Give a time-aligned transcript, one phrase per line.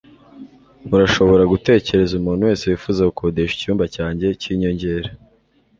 [0.93, 5.09] Urashobora gutekereza umuntu wese wifuza gukodesha icyumba cyanjye cyinyongera?